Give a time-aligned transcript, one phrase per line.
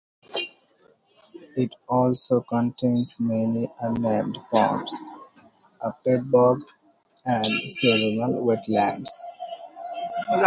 [1.55, 4.91] It also contains many unnamed ponds,
[5.79, 6.67] a peat bog,
[7.23, 9.23] and seasonal wet lands.